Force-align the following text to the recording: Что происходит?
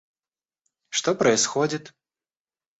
Что 0.89 1.13
происходит? 1.13 1.93